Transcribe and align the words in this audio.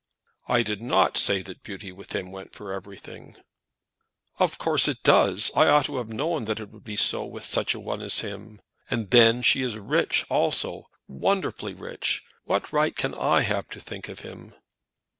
"I 0.47 0.63
did 0.63 0.81
not 0.81 1.15
say 1.15 1.43
that 1.43 1.61
beauty 1.61 1.91
with 1.91 2.15
him 2.15 2.31
went 2.31 2.55
for 2.55 2.73
everything." 2.73 3.35
"Of 4.39 4.57
course 4.57 4.87
it 4.87 5.03
does. 5.03 5.51
I 5.55 5.67
ought 5.67 5.85
to 5.85 5.97
have 5.97 6.09
known 6.09 6.45
that 6.45 6.59
it 6.59 6.71
would 6.71 6.83
be 6.83 6.95
so 6.95 7.23
with 7.23 7.43
such 7.43 7.75
a 7.75 7.79
one 7.79 8.01
as 8.01 8.21
him. 8.21 8.61
And 8.89 9.11
then 9.11 9.43
she 9.43 9.61
is 9.61 9.77
rich 9.77 10.25
also, 10.27 10.89
wonderfully 11.07 11.75
rich! 11.75 12.23
What 12.45 12.73
right 12.73 12.95
can 12.95 13.13
I 13.13 13.41
have 13.41 13.67
to 13.67 13.79
think 13.79 14.09
of 14.09 14.21
him?" 14.21 14.55